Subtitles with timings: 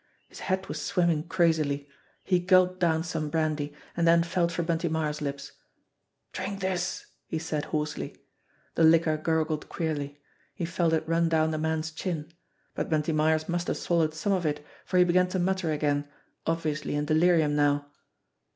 [0.29, 1.87] His head was swimming crazily.
[2.23, 5.51] He gulped down some brandy, and then felt for Bunty Myers' lips.
[6.33, 8.17] "Drink this!" he said hoarsely.
[8.73, 10.19] The liquor gurgled queerly.
[10.55, 12.33] He felt it run down the man's chin
[12.73, 16.07] but Bunty Myers must have swallowed some of it, for he began to mutter again,
[16.47, 17.91] obviously in delirium now.